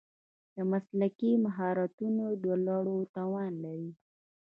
د 0.55 0.57
مسلکي 0.71 1.31
مهارتونو 1.45 2.25
د 2.43 2.45
لوړولو 2.65 3.11
توان 3.15 3.51
لري. 3.63 3.91